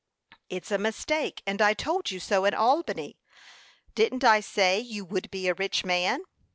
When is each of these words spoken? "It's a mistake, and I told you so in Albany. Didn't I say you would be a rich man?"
"It's 0.49 0.71
a 0.71 0.79
mistake, 0.79 1.43
and 1.45 1.61
I 1.61 1.75
told 1.75 2.09
you 2.09 2.19
so 2.19 2.43
in 2.45 2.55
Albany. 2.55 3.19
Didn't 3.93 4.23
I 4.23 4.39
say 4.39 4.79
you 4.79 5.05
would 5.05 5.29
be 5.29 5.47
a 5.47 5.53
rich 5.53 5.85
man?" 5.85 6.21